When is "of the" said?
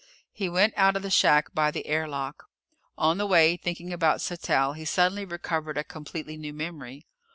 0.95-1.11